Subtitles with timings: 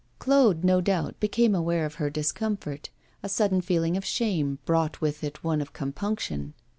[0.17, 2.89] Claude, no doubt, became aware of her discomfort.
[3.21, 6.55] A sudden feeling of shame brought with it one of compunction.